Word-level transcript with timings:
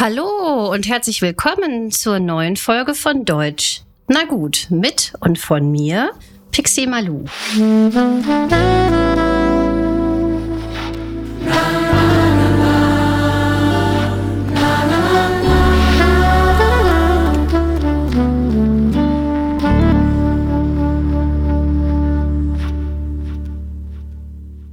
Hallo 0.00 0.72
und 0.72 0.88
herzlich 0.88 1.20
willkommen 1.20 1.90
zur 1.90 2.20
neuen 2.20 2.56
Folge 2.56 2.94
von 2.94 3.26
Deutsch. 3.26 3.82
Na 4.08 4.24
gut, 4.24 4.68
mit 4.70 5.12
und 5.20 5.38
von 5.38 5.70
mir, 5.70 6.12
Pixie 6.52 6.86
Malu. 6.86 7.26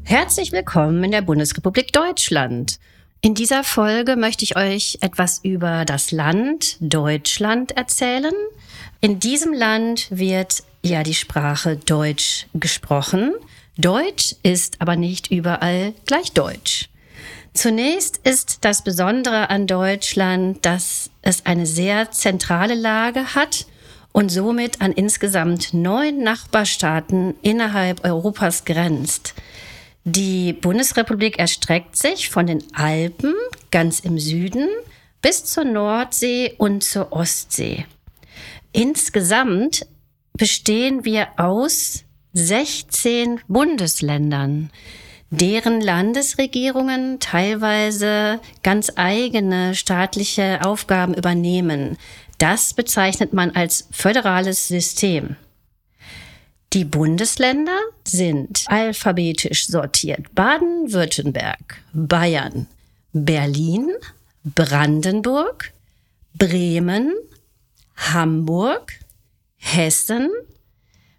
Herzlich 0.06 0.54
willkommen 0.54 1.04
in 1.04 1.12
der 1.12 1.22
Bundesrepublik 1.22 1.92
Deutschland. 1.92 2.80
In 3.22 3.34
dieser 3.34 3.64
Folge 3.64 4.16
möchte 4.16 4.44
ich 4.44 4.56
euch 4.56 5.00
etwas 5.02 5.40
über 5.44 5.86
das 5.86 6.12
Land 6.12 6.78
Deutschland 6.80 7.72
erzählen. 7.72 8.34
In 9.02 9.20
diesem 9.20 9.54
Land 9.54 10.08
wird 10.12 10.64
ja 10.84 11.02
die 11.02 11.16
Sprache 11.16 11.78
Deutsch 11.78 12.46
gesprochen. 12.54 13.34
Deutsch 13.78 14.36
ist 14.44 14.82
aber 14.82 14.96
nicht 14.96 15.32
überall 15.32 15.94
gleich 16.06 16.32
Deutsch. 16.34 16.90
Zunächst 17.54 18.18
ist 18.18 18.60
das 18.62 18.84
Besondere 18.84 19.50
an 19.50 19.66
Deutschland, 19.66 20.64
dass 20.64 21.10
es 21.24 21.44
eine 21.48 21.66
sehr 21.66 22.12
zentrale 22.12 22.76
Lage 22.76 23.34
hat 23.34 23.66
und 24.12 24.30
somit 24.30 24.80
an 24.80 24.92
insgesamt 24.92 25.74
neun 25.74 26.22
Nachbarstaaten 26.22 27.34
innerhalb 27.42 28.06
Europas 28.06 28.64
grenzt. 28.64 29.34
Die 30.10 30.54
Bundesrepublik 30.54 31.38
erstreckt 31.38 31.98
sich 31.98 32.30
von 32.30 32.48
den 32.48 32.64
Alpen 32.74 33.34
ganz 33.72 34.00
im 34.00 34.18
Süden 34.18 34.70
bis 35.22 35.44
zur 35.44 35.66
Nordsee 35.66 36.54
und 36.58 36.82
zur 36.82 37.12
Ostsee. 37.12 37.86
Insgesamt 38.72 39.86
bestehen 40.32 41.04
wir 41.04 41.28
aus 41.36 42.06
16 42.32 43.42
Bundesländern, 43.50 44.70
deren 45.30 45.82
Landesregierungen 45.82 47.20
teilweise 47.20 48.40
ganz 48.64 48.94
eigene 48.96 49.76
staatliche 49.76 50.62
Aufgaben 50.64 51.16
übernehmen. 51.16 51.98
Das 52.38 52.74
bezeichnet 52.74 53.34
man 53.34 53.52
als 53.52 53.90
föderales 53.92 54.70
System. 54.70 55.36
Die 56.72 56.86
Bundesländer 56.86 57.78
sind 58.10 58.66
alphabetisch 58.68 59.68
sortiert. 59.68 60.34
Baden-Württemberg, 60.34 61.82
Bayern, 61.94 62.68
Berlin, 63.14 63.92
Brandenburg, 64.44 65.74
Bremen, 66.36 67.14
Hamburg, 67.96 69.00
Hessen, 69.58 70.30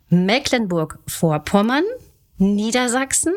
Mecklenburg-Vorpommern, 0.09 1.85
Niedersachsen, 2.39 3.35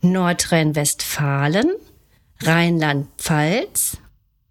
Nordrhein-Westfalen, 0.00 1.70
Rheinland-Pfalz, 2.42 3.98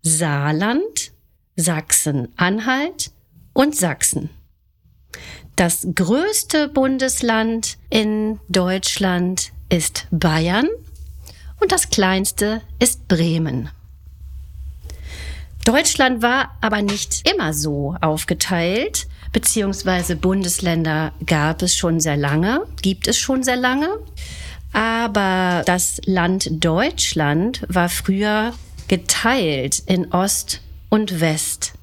Saarland, 0.01 1.11
Sachsen-Anhalt 1.55 3.11
und 3.53 3.75
Sachsen. 3.75 4.29
Das 5.59 5.85
größte 5.93 6.69
Bundesland 6.69 7.77
in 7.89 8.39
Deutschland 8.47 9.51
ist 9.67 10.07
Bayern 10.09 10.69
und 11.59 11.73
das 11.73 11.89
kleinste 11.89 12.61
ist 12.79 13.09
Bremen. 13.09 13.69
Deutschland 15.65 16.21
war 16.21 16.57
aber 16.61 16.81
nicht 16.81 17.29
immer 17.29 17.53
so 17.53 17.93
aufgeteilt, 17.99 19.07
beziehungsweise 19.33 20.15
Bundesländer 20.15 21.11
gab 21.25 21.61
es 21.61 21.75
schon 21.75 21.99
sehr 21.99 22.15
lange, 22.15 22.65
gibt 22.81 23.09
es 23.09 23.17
schon 23.17 23.43
sehr 23.43 23.57
lange. 23.57 23.89
Aber 24.71 25.63
das 25.65 25.99
Land 26.05 26.63
Deutschland 26.63 27.65
war 27.67 27.89
früher 27.89 28.53
geteilt 28.87 29.83
in 29.87 30.13
Ost 30.13 30.61
und 30.87 31.19
West. 31.19 31.73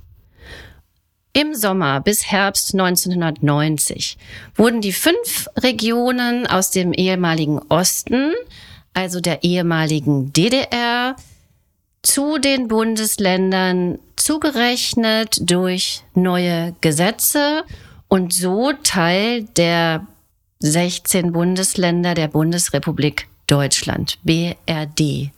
Im 1.36 1.54
Sommer 1.54 2.00
bis 2.00 2.24
Herbst 2.32 2.72
1990 2.72 4.16
wurden 4.54 4.80
die 4.80 4.94
fünf 4.94 5.50
Regionen 5.58 6.47
aus 6.47 6.70
dem 6.70 6.94
ehemaligen 6.94 7.58
Osten, 7.69 8.32
also 8.94 9.20
der 9.20 9.44
ehemaligen 9.44 10.32
DDR, 10.32 11.14
zu 12.00 12.38
den 12.38 12.69
Bundesländern 12.69 13.98
zugerechnet 14.16 15.38
durch 15.42 16.04
neue 16.14 16.74
Gesetze 16.80 17.64
und 18.08 18.32
so 18.32 18.72
Teil 18.82 19.42
der 19.58 20.06
16 20.60 21.32
Bundesländer 21.32 22.14
der 22.14 22.28
Bundesrepublik 22.28 23.28
Deutschland, 23.47 24.18
BRD. 24.22 25.32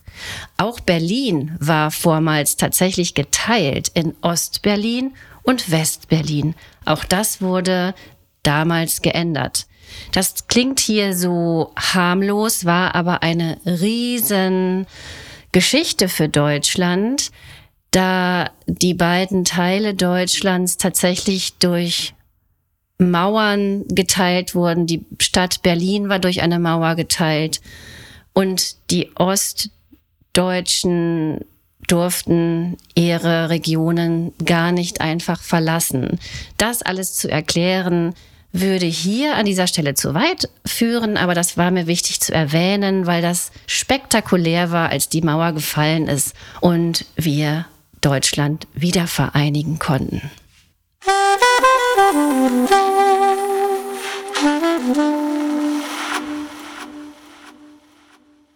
Auch 0.58 0.78
Berlin 0.78 1.56
war 1.58 1.90
vormals 1.90 2.56
tatsächlich 2.56 3.14
geteilt 3.14 3.90
in 3.94 4.14
Ostberlin 4.20 5.12
und 5.48 5.70
Westberlin. 5.70 6.54
Auch 6.84 7.04
das 7.04 7.40
wurde 7.40 7.94
damals 8.42 9.00
geändert. 9.00 9.66
Das 10.12 10.46
klingt 10.46 10.78
hier 10.78 11.16
so 11.16 11.72
harmlos, 11.74 12.66
war 12.66 12.94
aber 12.94 13.22
eine 13.22 13.56
riesen 13.64 14.86
Geschichte 15.50 16.10
für 16.10 16.28
Deutschland, 16.28 17.30
da 17.92 18.50
die 18.66 18.92
beiden 18.92 19.46
Teile 19.46 19.94
Deutschlands 19.94 20.76
tatsächlich 20.76 21.54
durch 21.54 22.12
Mauern 22.98 23.88
geteilt 23.88 24.54
wurden. 24.54 24.86
Die 24.86 25.06
Stadt 25.18 25.62
Berlin 25.62 26.10
war 26.10 26.18
durch 26.18 26.42
eine 26.42 26.58
Mauer 26.58 26.94
geteilt 26.94 27.62
und 28.34 28.90
die 28.90 29.16
ostdeutschen 29.16 31.46
durften 31.88 32.76
ihre 32.94 33.50
Regionen 33.50 34.32
gar 34.44 34.70
nicht 34.72 35.00
einfach 35.00 35.42
verlassen. 35.42 36.20
Das 36.56 36.82
alles 36.82 37.14
zu 37.14 37.28
erklären, 37.28 38.14
würde 38.52 38.86
hier 38.86 39.34
an 39.34 39.46
dieser 39.46 39.66
Stelle 39.66 39.94
zu 39.94 40.14
weit 40.14 40.48
führen, 40.64 41.16
aber 41.16 41.34
das 41.34 41.56
war 41.56 41.70
mir 41.70 41.86
wichtig 41.86 42.20
zu 42.20 42.32
erwähnen, 42.32 43.06
weil 43.06 43.20
das 43.20 43.50
spektakulär 43.66 44.70
war, 44.70 44.90
als 44.90 45.08
die 45.08 45.20
Mauer 45.20 45.52
gefallen 45.52 46.08
ist 46.08 46.34
und 46.60 47.04
wir 47.16 47.66
Deutschland 48.00 48.66
wieder 48.74 49.06
vereinigen 49.06 49.78
konnten. 49.78 50.30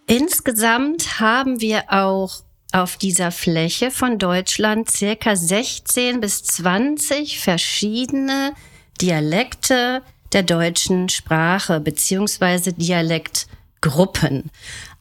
Insgesamt 0.07 1.21
haben 1.21 1.61
wir 1.61 1.85
auch 1.89 2.43
auf 2.73 2.97
dieser 2.97 3.31
Fläche 3.31 3.91
von 3.91 4.19
Deutschland 4.19 4.91
circa 4.91 5.37
16 5.37 6.21
bis 6.21 6.43
20 6.45 7.39
verschiedene 7.39 8.55
Dialekte 9.01 10.03
der 10.33 10.43
deutschen 10.43 11.09
Sprache 11.09 11.81
beziehungsweise 11.81 12.73
Dialektgruppen. 12.73 14.51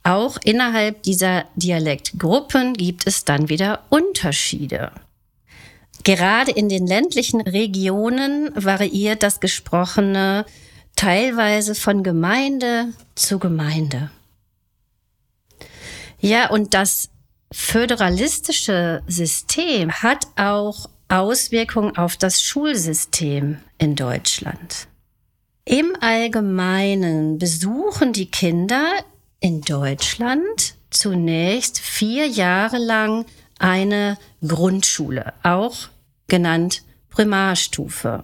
Auch 0.03 0.37
innerhalb 0.43 1.03
dieser 1.03 1.45
Dialektgruppen 1.55 2.73
gibt 2.73 3.07
es 3.07 3.23
dann 3.23 3.49
wieder 3.49 3.85
Unterschiede. 3.89 4.91
Gerade 6.03 6.51
in 6.51 6.67
den 6.67 6.87
ländlichen 6.87 7.41
Regionen 7.41 8.49
variiert 8.55 9.21
das 9.21 9.39
Gesprochene 9.39 10.45
teilweise 10.95 11.75
von 11.75 12.03
Gemeinde 12.03 12.87
zu 13.13 13.37
Gemeinde. 13.37 14.09
Ja, 16.19 16.49
und 16.49 16.73
das 16.73 17.10
föderalistische 17.51 19.03
System 19.07 19.91
hat 19.91 20.27
auch 20.35 20.89
Auswirkungen 21.09 21.97
auf 21.97 22.15
das 22.15 22.41
Schulsystem 22.41 23.57
in 23.77 23.95
Deutschland. 23.95 24.87
Im 25.65 25.95
Allgemeinen 25.99 27.37
besuchen 27.37 28.13
die 28.13 28.31
Kinder 28.31 28.89
in 29.39 29.61
Deutschland 29.61 30.75
zunächst 30.89 31.79
vier 31.79 32.27
Jahre 32.27 32.77
lang 32.77 33.25
eine 33.59 34.17
Grundschule, 34.45 35.33
auch 35.43 35.89
genannt 36.27 36.83
Primarstufe. 37.09 38.23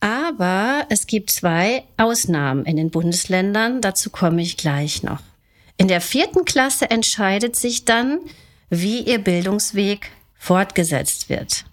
Aber 0.00 0.86
es 0.90 1.06
gibt 1.06 1.30
zwei 1.30 1.84
Ausnahmen 1.96 2.64
in 2.64 2.76
den 2.76 2.90
Bundesländern, 2.90 3.80
dazu 3.80 4.10
komme 4.10 4.42
ich 4.42 4.56
gleich 4.56 5.02
noch. 5.02 5.22
In 5.78 5.88
der 5.88 6.00
vierten 6.00 6.44
Klasse 6.44 6.90
entscheidet 6.90 7.56
sich 7.56 7.84
dann, 7.84 8.20
wie 8.70 9.00
ihr 9.00 9.18
Bildungsweg 9.18 10.10
fortgesetzt 10.34 11.28
wird. 11.28 11.64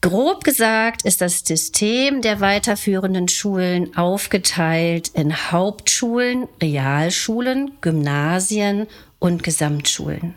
Grob 0.00 0.44
gesagt 0.44 1.06
ist 1.06 1.22
das 1.22 1.40
System 1.40 2.20
der 2.20 2.40
weiterführenden 2.40 3.26
Schulen 3.26 3.96
aufgeteilt 3.96 5.08
in 5.14 5.50
Hauptschulen, 5.50 6.46
Realschulen, 6.60 7.72
Gymnasien 7.80 8.86
und 9.18 9.42
Gesamtschulen. 9.42 10.34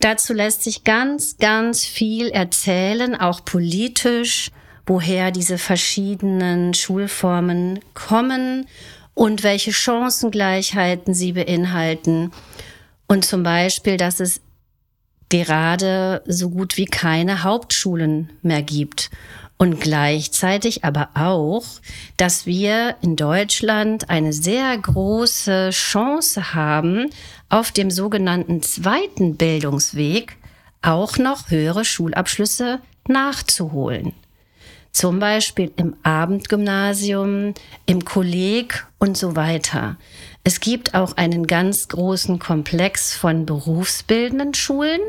Dazu 0.00 0.32
lässt 0.32 0.62
sich 0.62 0.84
ganz, 0.84 1.36
ganz 1.36 1.84
viel 1.84 2.28
erzählen, 2.28 3.14
auch 3.14 3.44
politisch, 3.44 4.50
woher 4.86 5.30
diese 5.30 5.58
verschiedenen 5.58 6.72
Schulformen 6.72 7.78
kommen 7.92 8.66
und 9.12 9.42
welche 9.42 9.72
Chancengleichheiten 9.72 11.12
sie 11.12 11.34
beinhalten. 11.34 12.32
Und 13.12 13.26
zum 13.26 13.42
Beispiel, 13.42 13.98
dass 13.98 14.20
es 14.20 14.40
gerade 15.28 16.22
so 16.24 16.48
gut 16.48 16.78
wie 16.78 16.86
keine 16.86 17.42
Hauptschulen 17.42 18.30
mehr 18.40 18.62
gibt. 18.62 19.10
Und 19.58 19.82
gleichzeitig 19.82 20.82
aber 20.82 21.10
auch, 21.12 21.62
dass 22.16 22.46
wir 22.46 22.96
in 23.02 23.16
Deutschland 23.16 24.08
eine 24.08 24.32
sehr 24.32 24.78
große 24.78 25.68
Chance 25.72 26.54
haben, 26.54 27.10
auf 27.50 27.70
dem 27.70 27.90
sogenannten 27.90 28.62
zweiten 28.62 29.36
Bildungsweg 29.36 30.38
auch 30.80 31.18
noch 31.18 31.50
höhere 31.50 31.84
Schulabschlüsse 31.84 32.80
nachzuholen. 33.08 34.14
Zum 34.90 35.18
Beispiel 35.18 35.70
im 35.76 35.96
Abendgymnasium, 36.02 37.52
im 37.84 38.04
Kolleg 38.06 38.86
und 38.98 39.18
so 39.18 39.36
weiter. 39.36 39.98
Es 40.44 40.58
gibt 40.60 40.94
auch 40.94 41.16
einen 41.16 41.46
ganz 41.46 41.88
großen 41.88 42.38
Komplex 42.38 43.14
von 43.14 43.46
berufsbildenden 43.46 44.54
Schulen, 44.54 45.00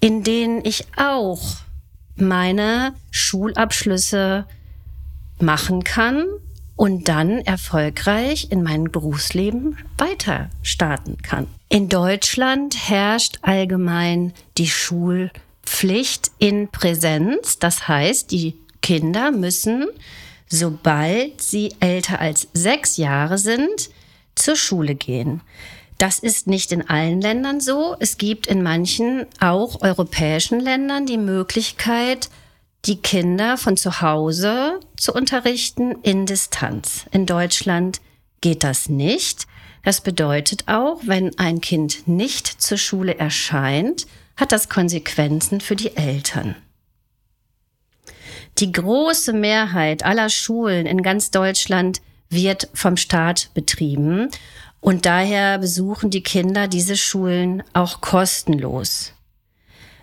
in 0.00 0.22
denen 0.22 0.64
ich 0.64 0.86
auch 0.96 1.40
meine 2.16 2.94
Schulabschlüsse 3.10 4.46
machen 5.38 5.82
kann 5.84 6.26
und 6.76 7.08
dann 7.08 7.38
erfolgreich 7.40 8.48
in 8.50 8.62
mein 8.62 8.84
Berufsleben 8.84 9.78
weiter 9.96 10.50
starten 10.62 11.16
kann. 11.22 11.46
In 11.68 11.88
Deutschland 11.88 12.76
herrscht 12.88 13.38
allgemein 13.42 14.34
die 14.58 14.68
Schulpflicht 14.68 16.32
in 16.38 16.68
Präsenz. 16.68 17.58
Das 17.58 17.88
heißt, 17.88 18.30
die 18.30 18.56
Kinder 18.82 19.30
müssen, 19.30 19.86
sobald 20.48 21.40
sie 21.40 21.74
älter 21.80 22.20
als 22.20 22.48
sechs 22.52 22.98
Jahre 22.98 23.38
sind, 23.38 23.90
zur 24.34 24.56
Schule 24.56 24.94
gehen. 24.94 25.42
Das 25.98 26.18
ist 26.18 26.46
nicht 26.46 26.72
in 26.72 26.88
allen 26.88 27.20
Ländern 27.20 27.60
so. 27.60 27.94
Es 28.00 28.16
gibt 28.16 28.46
in 28.46 28.62
manchen 28.62 29.26
auch 29.38 29.82
europäischen 29.82 30.58
Ländern 30.58 31.04
die 31.04 31.18
Möglichkeit, 31.18 32.30
die 32.86 32.96
Kinder 32.96 33.58
von 33.58 33.76
zu 33.76 34.00
Hause 34.00 34.80
zu 34.96 35.12
unterrichten 35.12 35.96
in 36.02 36.24
Distanz. 36.24 37.04
In 37.10 37.26
Deutschland 37.26 38.00
geht 38.40 38.64
das 38.64 38.88
nicht. 38.88 39.46
Das 39.84 40.00
bedeutet 40.00 40.68
auch, 40.68 41.00
wenn 41.04 41.38
ein 41.38 41.60
Kind 41.60 42.08
nicht 42.08 42.46
zur 42.46 42.78
Schule 42.78 43.18
erscheint, 43.18 44.06
hat 44.36 44.52
das 44.52 44.68
Konsequenzen 44.68 45.60
für 45.60 45.76
die 45.76 45.96
Eltern. 45.96 46.56
Die 48.58 48.72
große 48.72 49.32
Mehrheit 49.32 50.04
aller 50.04 50.28
Schulen 50.28 50.86
in 50.86 51.02
ganz 51.02 51.30
Deutschland 51.30 52.00
wird 52.30 52.68
vom 52.72 52.96
Staat 52.96 53.50
betrieben 53.54 54.28
und 54.80 55.04
daher 55.04 55.58
besuchen 55.58 56.10
die 56.10 56.22
Kinder 56.22 56.68
diese 56.68 56.96
Schulen 56.96 57.62
auch 57.74 58.00
kostenlos. 58.00 59.12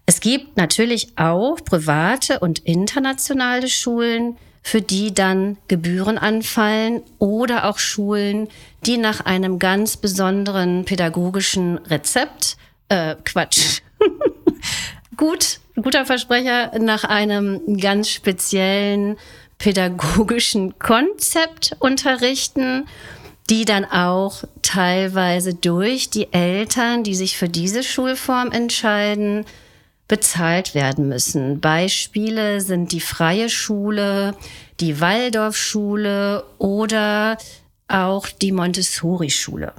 Es 0.06 0.22
gibt 0.22 0.56
natürlich 0.56 1.18
auch 1.18 1.58
private 1.66 2.40
und 2.40 2.60
internationale 2.60 3.68
Schulen, 3.68 4.38
für 4.62 4.82
die 4.82 5.14
dann 5.14 5.58
Gebühren 5.68 6.18
anfallen 6.18 7.02
oder 7.20 7.70
auch 7.70 7.80
Schulen, 7.80 8.50
die 8.86 8.98
nach 8.98 9.22
einem 9.22 9.60
ganz 9.60 9.98
besonderen 9.98 10.86
pädagogischen 10.86 11.78
Rezept, 11.78 12.58
äh, 12.90 13.16
Quatsch, 13.24 13.82
gut, 15.18 15.60
guter 15.76 16.06
Versprecher, 16.06 16.78
nach 16.80 17.04
einem 17.04 17.78
ganz 17.80 18.10
speziellen 18.10 19.18
pädagogischen 19.58 20.78
Konzept 20.80 21.76
unterrichten 21.80 22.86
die 23.50 23.66
dann 23.66 23.86
auch 23.86 24.44
teilweise 24.62 25.54
durch 25.54 26.10
die 26.10 26.32
Eltern, 26.34 27.04
die 27.04 27.16
sich 27.16 27.38
für 27.38 27.48
diese 27.48 27.84
Schulform 27.84 28.52
entscheiden, 28.52 29.46
bezahlt 30.08 30.76
werden 30.76 31.08
müssen. 31.08 31.60
Beispiele 31.60 32.62
sind 32.62 32.92
die 32.92 33.02
freie 33.02 33.50
Schule, 33.50 34.36
die 34.80 35.00
Waldorfschule 35.00 36.44
oder 36.58 37.38
auch 37.88 38.28
die 38.28 38.52
Montessori-Schule. 38.52 39.74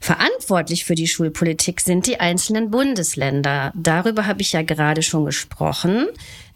Verantwortlich 0.00 0.84
für 0.84 0.94
die 0.94 1.06
Schulpolitik 1.06 1.80
sind 1.80 2.06
die 2.06 2.20
einzelnen 2.20 2.70
Bundesländer. 2.70 3.72
Darüber 3.74 4.26
habe 4.26 4.42
ich 4.42 4.52
ja 4.52 4.62
gerade 4.62 5.02
schon 5.02 5.24
gesprochen, 5.24 6.08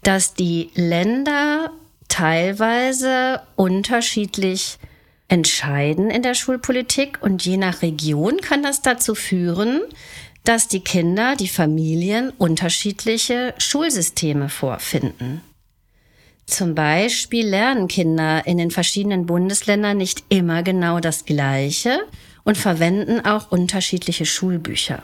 dass 0.02 0.34
die 0.34 0.70
Länder 0.74 1.70
teilweise 2.08 3.42
unterschiedlich 3.56 4.78
entscheiden 5.28 6.10
in 6.10 6.22
der 6.22 6.34
Schulpolitik 6.34 7.18
und 7.20 7.44
je 7.44 7.58
nach 7.58 7.82
Region 7.82 8.38
kann 8.40 8.62
das 8.62 8.80
dazu 8.80 9.14
führen, 9.14 9.82
dass 10.44 10.68
die 10.68 10.80
Kinder, 10.80 11.36
die 11.36 11.48
Familien 11.48 12.30
unterschiedliche 12.30 13.54
Schulsysteme 13.58 14.48
vorfinden. 14.48 15.42
Zum 16.46 16.74
Beispiel 16.74 17.46
lernen 17.46 17.88
Kinder 17.88 18.46
in 18.46 18.56
den 18.56 18.70
verschiedenen 18.70 19.26
Bundesländern 19.26 19.98
nicht 19.98 20.24
immer 20.30 20.62
genau 20.62 20.98
das 20.98 21.26
Gleiche 21.26 22.00
und 22.44 22.56
verwenden 22.56 23.20
auch 23.26 23.50
unterschiedliche 23.50 24.24
Schulbücher. 24.24 25.02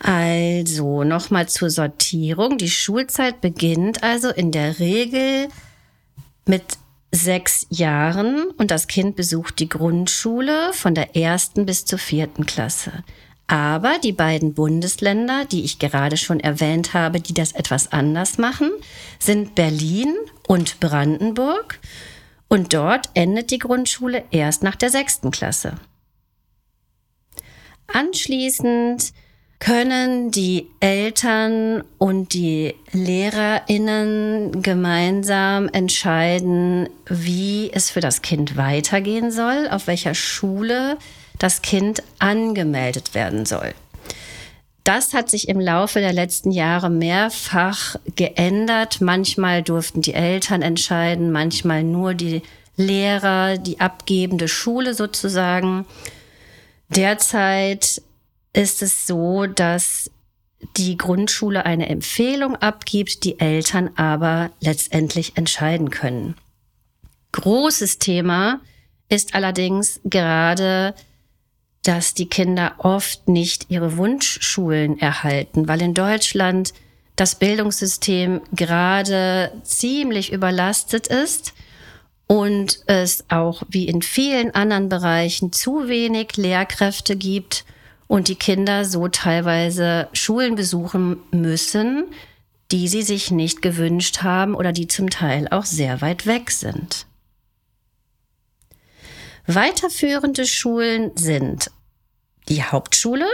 Also 0.00 1.04
nochmal 1.04 1.48
zur 1.48 1.70
Sortierung. 1.70 2.58
Die 2.58 2.70
Schulzeit 2.70 3.40
beginnt 3.40 4.02
also 4.02 4.30
in 4.30 4.50
der 4.50 4.78
Regel 4.78 5.48
mit 6.46 6.78
sechs 7.12 7.66
Jahren 7.70 8.50
und 8.58 8.70
das 8.70 8.88
Kind 8.88 9.16
besucht 9.16 9.60
die 9.60 9.68
Grundschule 9.68 10.72
von 10.72 10.94
der 10.94 11.16
ersten 11.16 11.64
bis 11.64 11.84
zur 11.84 11.98
vierten 11.98 12.44
Klasse. 12.44 13.04
Aber 13.46 13.98
die 14.02 14.12
beiden 14.12 14.54
Bundesländer, 14.54 15.44
die 15.44 15.64
ich 15.64 15.78
gerade 15.78 16.16
schon 16.16 16.40
erwähnt 16.40 16.94
habe, 16.94 17.20
die 17.20 17.34
das 17.34 17.52
etwas 17.52 17.92
anders 17.92 18.38
machen, 18.38 18.70
sind 19.18 19.54
Berlin 19.54 20.14
und 20.48 20.80
Brandenburg. 20.80 21.78
Und 22.48 22.72
dort 22.72 23.10
endet 23.14 23.50
die 23.50 23.58
Grundschule 23.58 24.24
erst 24.30 24.62
nach 24.62 24.76
der 24.76 24.90
sechsten 24.90 25.30
Klasse. 25.30 25.74
Anschließend 27.86 29.12
können 29.64 30.30
die 30.30 30.68
Eltern 30.80 31.84
und 31.96 32.34
die 32.34 32.74
Lehrerinnen 32.92 34.60
gemeinsam 34.60 35.70
entscheiden, 35.70 36.90
wie 37.06 37.70
es 37.72 37.88
für 37.88 38.00
das 38.00 38.20
Kind 38.20 38.58
weitergehen 38.58 39.30
soll, 39.30 39.66
auf 39.70 39.86
welcher 39.86 40.12
Schule 40.12 40.98
das 41.38 41.62
Kind 41.62 42.02
angemeldet 42.18 43.14
werden 43.14 43.46
soll. 43.46 43.72
Das 44.84 45.14
hat 45.14 45.30
sich 45.30 45.48
im 45.48 45.60
Laufe 45.60 46.00
der 46.00 46.12
letzten 46.12 46.50
Jahre 46.50 46.90
mehrfach 46.90 47.96
geändert. 48.16 49.00
Manchmal 49.00 49.62
durften 49.62 50.02
die 50.02 50.12
Eltern 50.12 50.60
entscheiden, 50.60 51.32
manchmal 51.32 51.82
nur 51.84 52.12
die 52.12 52.42
Lehrer, 52.76 53.56
die 53.56 53.80
abgebende 53.80 54.46
Schule 54.46 54.92
sozusagen. 54.92 55.86
Derzeit 56.90 58.02
ist 58.54 58.82
es 58.82 59.06
so, 59.06 59.46
dass 59.46 60.10
die 60.76 60.96
Grundschule 60.96 61.66
eine 61.66 61.88
Empfehlung 61.88 62.56
abgibt, 62.56 63.24
die 63.24 63.38
Eltern 63.38 63.90
aber 63.96 64.50
letztendlich 64.60 65.36
entscheiden 65.36 65.90
können. 65.90 66.36
Großes 67.32 67.98
Thema 67.98 68.60
ist 69.08 69.34
allerdings 69.34 70.00
gerade, 70.04 70.94
dass 71.82 72.14
die 72.14 72.28
Kinder 72.28 72.76
oft 72.78 73.28
nicht 73.28 73.66
ihre 73.68 73.96
Wunschschulen 73.98 74.98
erhalten, 74.98 75.68
weil 75.68 75.82
in 75.82 75.92
Deutschland 75.92 76.72
das 77.16 77.34
Bildungssystem 77.38 78.40
gerade 78.52 79.52
ziemlich 79.62 80.32
überlastet 80.32 81.08
ist 81.08 81.52
und 82.26 82.80
es 82.86 83.24
auch 83.28 83.62
wie 83.68 83.86
in 83.86 84.00
vielen 84.00 84.54
anderen 84.54 84.88
Bereichen 84.88 85.52
zu 85.52 85.88
wenig 85.88 86.36
Lehrkräfte 86.36 87.16
gibt 87.16 87.64
und 88.14 88.28
die 88.28 88.36
Kinder 88.36 88.84
so 88.84 89.08
teilweise 89.08 90.08
Schulen 90.12 90.54
besuchen 90.54 91.16
müssen, 91.32 92.04
die 92.70 92.86
sie 92.86 93.02
sich 93.02 93.32
nicht 93.32 93.60
gewünscht 93.60 94.22
haben 94.22 94.54
oder 94.54 94.70
die 94.70 94.86
zum 94.86 95.10
Teil 95.10 95.48
auch 95.50 95.64
sehr 95.64 96.00
weit 96.00 96.24
weg 96.24 96.52
sind. 96.52 97.06
Weiterführende 99.48 100.46
Schulen 100.46 101.10
sind 101.16 101.72
die 102.48 102.62
Hauptschule, 102.62 103.26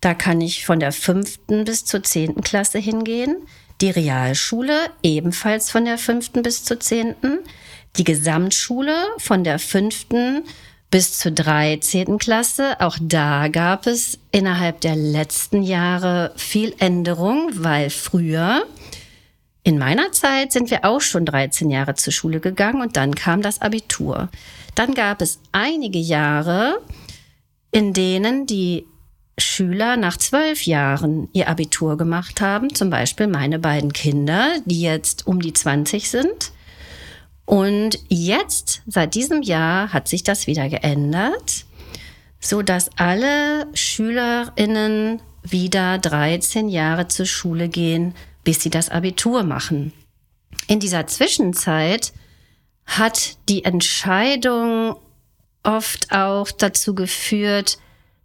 da 0.00 0.14
kann 0.14 0.40
ich 0.40 0.64
von 0.64 0.78
der 0.78 0.92
fünften 0.92 1.64
bis 1.64 1.84
zur 1.84 2.04
zehnten 2.04 2.42
Klasse 2.42 2.78
hingehen, 2.78 3.34
die 3.80 3.90
Realschule 3.90 4.90
ebenfalls 5.02 5.72
von 5.72 5.84
der 5.84 5.98
fünften 5.98 6.42
bis 6.44 6.62
zur 6.62 6.78
zehnten, 6.78 7.40
die 7.96 8.04
Gesamtschule 8.04 8.94
von 9.18 9.42
der 9.42 9.58
fünften 9.58 10.44
bis 10.92 11.18
zur 11.18 11.32
13. 11.32 12.18
Klasse. 12.18 12.78
Auch 12.80 12.98
da 13.00 13.48
gab 13.48 13.86
es 13.86 14.18
innerhalb 14.30 14.82
der 14.82 14.94
letzten 14.94 15.62
Jahre 15.62 16.32
viel 16.36 16.74
Änderung, 16.78 17.50
weil 17.54 17.88
früher, 17.88 18.64
in 19.64 19.78
meiner 19.78 20.12
Zeit, 20.12 20.52
sind 20.52 20.70
wir 20.70 20.84
auch 20.84 21.00
schon 21.00 21.24
13 21.24 21.70
Jahre 21.70 21.94
zur 21.94 22.12
Schule 22.12 22.40
gegangen 22.40 22.82
und 22.82 22.96
dann 22.98 23.14
kam 23.14 23.40
das 23.40 23.62
Abitur. 23.62 24.28
Dann 24.74 24.92
gab 24.92 25.22
es 25.22 25.40
einige 25.50 25.98
Jahre, 25.98 26.78
in 27.70 27.94
denen 27.94 28.44
die 28.44 28.86
Schüler 29.38 29.96
nach 29.96 30.18
zwölf 30.18 30.66
Jahren 30.66 31.30
ihr 31.32 31.48
Abitur 31.48 31.96
gemacht 31.96 32.42
haben, 32.42 32.74
zum 32.74 32.90
Beispiel 32.90 33.28
meine 33.28 33.58
beiden 33.58 33.94
Kinder, 33.94 34.56
die 34.66 34.82
jetzt 34.82 35.26
um 35.26 35.40
die 35.40 35.54
20 35.54 36.10
sind. 36.10 36.52
Und 37.52 37.98
jetzt, 38.08 38.80
seit 38.86 39.14
diesem 39.14 39.42
Jahr, 39.42 39.92
hat 39.92 40.08
sich 40.08 40.22
das 40.24 40.46
wieder 40.46 40.70
geändert, 40.70 41.66
so 42.40 42.62
dass 42.62 42.88
alle 42.96 43.66
SchülerInnen 43.74 45.20
wieder 45.42 45.98
13 45.98 46.70
Jahre 46.70 47.08
zur 47.08 47.26
Schule 47.26 47.68
gehen, 47.68 48.14
bis 48.42 48.62
sie 48.62 48.70
das 48.70 48.88
Abitur 48.88 49.42
machen. 49.42 49.92
In 50.66 50.80
dieser 50.80 51.06
Zwischenzeit 51.08 52.14
hat 52.86 53.36
die 53.50 53.66
Entscheidung 53.66 54.96
oft 55.62 56.10
auch 56.10 56.50
dazu 56.52 56.94
geführt, 56.94 57.76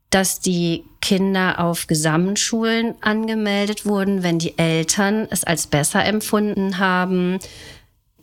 dass 0.09 0.39
die 0.39 0.85
Kinder 1.01 1.59
auf 1.59 1.87
Gesamtschulen 1.87 2.95
angemeldet 3.01 3.85
wurden, 3.85 4.23
wenn 4.23 4.39
die 4.39 4.57
Eltern 4.57 5.27
es 5.29 5.43
als 5.43 5.67
besser 5.67 6.05
empfunden 6.05 6.77
haben, 6.77 7.39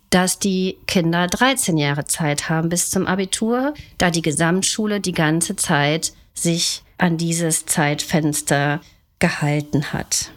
dass 0.09 0.39
die 0.39 0.77
Kinder 0.87 1.27
13 1.27 1.77
Jahre 1.77 2.05
Zeit 2.05 2.49
haben 2.49 2.69
bis 2.69 2.89
zum 2.89 3.07
Abitur, 3.07 3.73
da 3.97 4.11
die 4.11 4.21
Gesamtschule 4.21 5.01
die 5.01 5.11
ganze 5.11 5.55
Zeit 5.55 6.13
sich 6.33 6.83
an 6.97 7.17
dieses 7.17 7.65
Zeitfenster 7.65 8.81
gehalten 9.19 9.93
hat. 9.93 10.31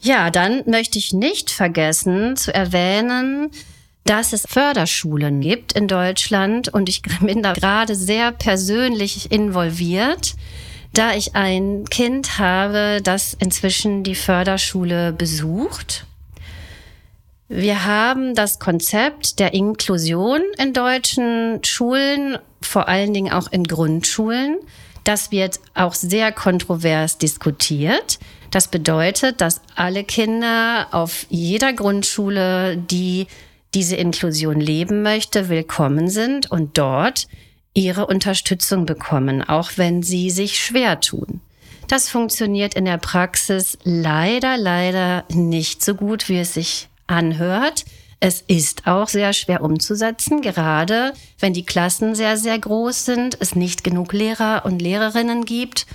Ja, 0.00 0.30
dann 0.30 0.62
möchte 0.66 0.98
ich 0.98 1.12
nicht 1.12 1.50
vergessen 1.50 2.36
zu 2.36 2.52
erwähnen, 2.52 3.50
dass 4.04 4.34
es 4.34 4.44
Förderschulen 4.46 5.40
gibt 5.40 5.72
in 5.72 5.88
Deutschland 5.88 6.68
und 6.68 6.88
ich 6.88 7.02
bin 7.20 7.42
da 7.42 7.54
gerade 7.54 7.94
sehr 7.94 8.32
persönlich 8.32 9.32
involviert, 9.32 10.34
da 10.92 11.14
ich 11.14 11.34
ein 11.34 11.86
Kind 11.90 12.38
habe, 12.38 13.00
das 13.02 13.34
inzwischen 13.34 14.04
die 14.04 14.14
Förderschule 14.14 15.12
besucht 15.12 16.06
wir 17.56 17.84
haben 17.84 18.34
das 18.34 18.58
Konzept 18.58 19.38
der 19.38 19.54
Inklusion 19.54 20.40
in 20.58 20.72
deutschen 20.72 21.62
Schulen, 21.62 22.36
vor 22.60 22.88
allen 22.88 23.14
Dingen 23.14 23.32
auch 23.32 23.52
in 23.52 23.62
Grundschulen. 23.62 24.56
Das 25.04 25.30
wird 25.30 25.60
auch 25.72 25.94
sehr 25.94 26.32
kontrovers 26.32 27.16
diskutiert. 27.16 28.18
Das 28.50 28.66
bedeutet, 28.66 29.40
dass 29.40 29.60
alle 29.76 30.02
Kinder 30.02 30.88
auf 30.90 31.26
jeder 31.28 31.72
Grundschule, 31.72 32.76
die 32.76 33.28
diese 33.72 33.94
Inklusion 33.94 34.58
leben 34.58 35.02
möchte, 35.02 35.48
willkommen 35.48 36.08
sind 36.08 36.50
und 36.50 36.76
dort 36.76 37.28
ihre 37.72 38.08
Unterstützung 38.08 38.84
bekommen, 38.84 39.48
auch 39.48 39.70
wenn 39.76 40.02
sie 40.02 40.30
sich 40.30 40.58
schwer 40.58 40.98
tun. 40.98 41.40
Das 41.86 42.08
funktioniert 42.08 42.74
in 42.74 42.84
der 42.84 42.98
Praxis 42.98 43.78
leider, 43.84 44.56
leider 44.56 45.24
nicht 45.30 45.84
so 45.84 45.94
gut, 45.94 46.28
wie 46.28 46.40
es 46.40 46.54
sich 46.54 46.88
anhört. 47.06 47.84
Es 48.20 48.40
ist 48.40 48.86
auch 48.86 49.08
sehr 49.08 49.32
schwer 49.32 49.62
umzusetzen, 49.62 50.40
gerade 50.40 51.12
wenn 51.38 51.52
die 51.52 51.66
Klassen 51.66 52.14
sehr, 52.14 52.36
sehr 52.36 52.58
groß 52.58 53.04
sind, 53.04 53.36
es 53.40 53.54
nicht 53.54 53.84
genug 53.84 54.12
Lehrer 54.12 54.62
und 54.64 54.80
Lehrerinnen 54.80 55.44
gibt 55.44 55.86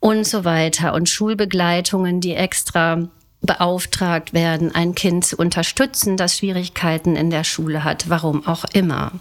und 0.00 0.26
so 0.26 0.44
weiter 0.44 0.94
und 0.94 1.08
Schulbegleitungen, 1.08 2.20
die 2.20 2.34
extra 2.34 3.08
beauftragt 3.40 4.32
werden, 4.32 4.74
ein 4.74 4.94
Kind 4.94 5.24
zu 5.24 5.36
unterstützen, 5.36 6.16
das 6.16 6.38
Schwierigkeiten 6.38 7.14
in 7.14 7.30
der 7.30 7.44
Schule 7.44 7.84
hat, 7.84 8.08
warum 8.08 8.46
auch 8.46 8.64
immer. 8.72 9.12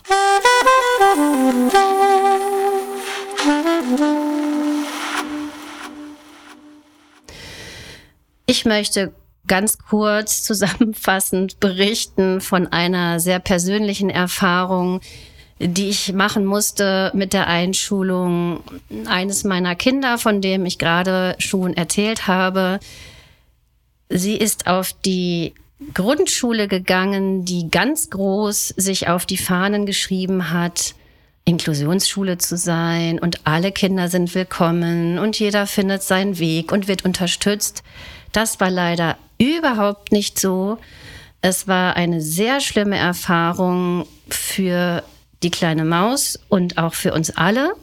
Ich 8.46 8.66
möchte 8.66 9.14
ganz 9.48 9.78
kurz 9.78 10.44
zusammenfassend 10.44 11.60
berichten 11.60 12.42
von 12.42 12.68
einer 12.68 13.20
sehr 13.20 13.40
persönlichen 13.40 14.10
Erfahrung, 14.10 15.02
die 15.60 15.90
ich 15.90 16.14
machen 16.14 16.46
musste 16.46 17.12
mit 17.14 17.34
der 17.34 17.48
Einschulung 17.48 18.64
eines 19.06 19.44
meiner 19.44 19.76
Kinder, 19.76 20.18
von 20.18 20.42
dem 20.42 20.66
ich 20.66 20.80
gerade 20.80 21.36
schon 21.40 21.74
erzählt 21.74 22.28
habe. 22.28 22.80
Sie 24.10 24.36
ist 24.36 24.68
auf 24.68 24.94
die 25.06 25.54
Grundschule 25.94 26.68
gegangen, 26.68 27.46
die 27.46 27.70
ganz 27.70 28.10
groß 28.10 28.70
sich 28.70 29.10
auf 29.10 29.26
die 29.26 29.38
Fahnen 29.38 29.86
geschrieben 29.86 30.52
hat, 30.52 30.96
Inklusionsschule 31.46 32.38
zu 32.38 32.56
sein 32.56 33.20
und 33.20 33.46
alle 33.46 33.74
Kinder 33.74 34.08
sind 34.08 34.34
willkommen 34.34 35.20
und 35.20 35.38
jeder 35.38 35.68
findet 35.68 36.02
seinen 36.02 36.40
Weg 36.40 36.72
und 36.72 36.88
wird 36.88 37.04
unterstützt. 37.04 37.84
Das 38.32 38.62
war 38.62 38.70
leider 38.72 39.18
überhaupt 39.44 40.12
nicht 40.12 40.40
so. 40.40 40.78
Es 41.42 41.68
war 41.68 41.96
eine 41.96 42.22
sehr 42.22 42.62
schlimme 42.62 42.98
Erfahrung 42.98 44.08
für 44.30 45.04
die 45.44 45.52
kleine 45.52 45.84
Maus 45.84 46.40
und 46.50 46.78
auch 46.78 46.94
für 46.94 47.14
uns 47.14 47.36
alle, 47.36 47.74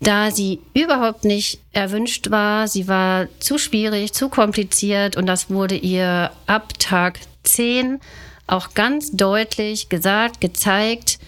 da 0.00 0.30
sie 0.30 0.60
überhaupt 0.74 1.24
nicht 1.24 1.60
erwünscht 1.72 2.30
war. 2.30 2.68
Sie 2.68 2.88
war 2.88 3.28
zu 3.38 3.56
schwierig, 3.58 4.12
zu 4.12 4.28
kompliziert 4.28 5.16
und 5.16 5.26
das 5.26 5.48
wurde 5.48 5.76
ihr 5.76 6.30
ab 6.46 6.78
Tag 6.78 7.20
10 7.44 8.00
auch 8.46 8.74
ganz 8.74 9.12
deutlich 9.12 9.88
gesagt, 9.88 10.40
gezeigt. 10.40 11.18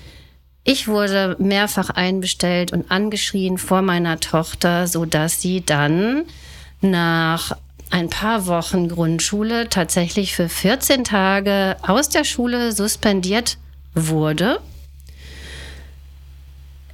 Ich 0.64 0.88
wurde 0.88 1.37
mehrfach 1.38 1.90
einbestellt 1.90 2.73
und 2.73 2.90
angeschrien 2.90 3.59
vor 3.59 3.83
meiner 3.83 4.21
Tochter, 4.21 4.87
so 4.87 5.04
dass 5.04 5.40
sie 5.40 5.64
dann 5.64 6.25
nach 6.80 7.56
ein 7.94 8.10
paar 8.10 8.48
Wochen 8.48 8.88
Grundschule 8.88 9.68
tatsächlich 9.68 10.34
für 10.34 10.48
14 10.48 11.04
Tage 11.04 11.76
aus 11.80 12.08
der 12.08 12.24
Schule 12.24 12.72
suspendiert 12.72 13.56
wurde. 13.94 14.58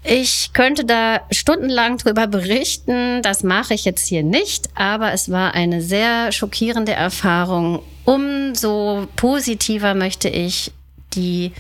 Ich 0.05 0.53
könnte 0.53 0.85
da 0.85 1.23
stundenlang 1.31 1.97
drüber 1.97 2.27
berichten, 2.27 3.23
das 3.23 3.43
mache 3.43 3.73
ich 3.73 3.87
jetzt 3.87 4.09
hier 4.09 4.23
nicht, 4.23 4.69
aber 4.75 5.15
es 5.15 5.31
war 5.31 5.55
eine 5.55 5.81
sehr 5.81 6.33
schockierende 6.33 6.93
Erfahrung. 6.93 7.81
Umso 8.05 9.09
positiver 9.17 9.95
möchte 9.95 10.29
ich 10.29 10.71
die 11.15 11.53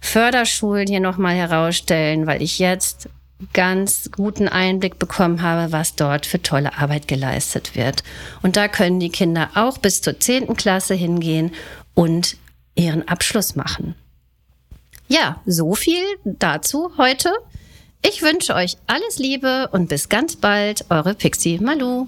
Förderschulen 0.00 0.86
hier 0.86 1.00
nochmal 1.00 1.34
herausstellen, 1.34 2.26
weil 2.26 2.40
ich 2.40 2.58
jetzt 2.58 3.10
ganz 3.52 4.10
guten 4.12 4.48
Einblick 4.48 4.98
bekommen 4.98 5.42
habe, 5.42 5.72
was 5.72 5.96
dort 5.96 6.26
für 6.26 6.40
tolle 6.40 6.78
Arbeit 6.78 7.08
geleistet 7.08 7.74
wird. 7.74 8.02
Und 8.42 8.56
da 8.56 8.68
können 8.68 9.00
die 9.00 9.10
Kinder 9.10 9.50
auch 9.54 9.78
bis 9.78 10.00
zur 10.02 10.18
10. 10.18 10.56
Klasse 10.56 10.94
hingehen 10.94 11.52
und 11.94 12.36
ihren 12.74 13.06
Abschluss 13.08 13.56
machen. 13.56 13.94
Ja, 15.08 15.40
so 15.46 15.74
viel 15.74 16.04
dazu 16.24 16.92
heute. 16.96 17.30
Ich 18.02 18.22
wünsche 18.22 18.54
euch 18.54 18.76
alles 18.86 19.18
Liebe 19.18 19.68
und 19.72 19.88
bis 19.88 20.08
ganz 20.08 20.36
bald, 20.36 20.86
eure 20.90 21.14
Pixie 21.14 21.58
Malu. 21.58 22.06